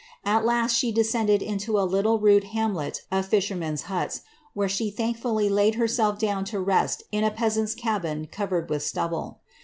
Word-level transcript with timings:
At 0.25 0.43
last 0.43 0.75
she 0.75 0.91
descended 0.91 1.43
into 1.43 1.77
a 1.79 1.85
little 1.85 2.17
rude 2.17 2.45
hamlet 2.45 3.03
of 3.11 3.27
fishermen's 3.27 3.83
huts, 3.83 4.21
where 4.55 4.67
she 4.67 4.89
thankfully 4.89 5.47
laid 5.47 5.75
herself 5.75 6.17
down 6.17 6.43
to 6.45 6.59
rest 6.59 7.03
in 7.11 7.23
a 7.23 7.29
peasant's 7.29 7.75
cabin 7.75 8.25
covered 8.25 8.67
with 8.67 8.81
stubble. 8.81 9.41